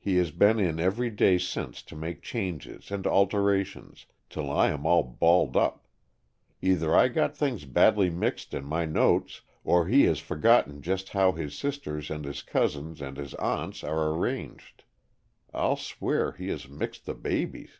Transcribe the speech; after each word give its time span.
He 0.00 0.16
has 0.16 0.32
been 0.32 0.58
in 0.58 0.80
every 0.80 1.10
day 1.10 1.38
since 1.38 1.80
to 1.82 1.94
make 1.94 2.22
changes 2.24 2.90
and 2.90 3.06
alterations, 3.06 4.04
till 4.28 4.50
I 4.50 4.68
am 4.72 4.84
all 4.84 5.04
balled 5.04 5.56
up. 5.56 5.86
Either 6.60 6.92
I 6.92 7.06
got 7.06 7.36
things 7.36 7.66
badly 7.66 8.10
mixed 8.10 8.52
in 8.52 8.64
my 8.64 8.84
notes 8.84 9.42
or 9.62 9.86
he 9.86 10.06
has 10.06 10.18
forgotten 10.18 10.82
just 10.82 11.10
how 11.10 11.30
his 11.30 11.56
sisters 11.56 12.10
and 12.10 12.24
his 12.24 12.42
cousins 12.42 13.00
and 13.00 13.16
his 13.16 13.32
aunts 13.34 13.84
are 13.84 14.08
arranged. 14.08 14.82
I'll 15.54 15.76
swear 15.76 16.32
he 16.32 16.48
has 16.48 16.68
mixed 16.68 17.06
the 17.06 17.14
babies." 17.14 17.78